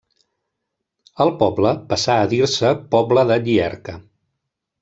El 1.25 1.33
poble 1.43 1.75
passà 1.93 2.17
a 2.23 2.31
dir-se 2.33 2.75
Poble 2.97 3.29
de 3.33 3.41
Llierca. 3.49 3.99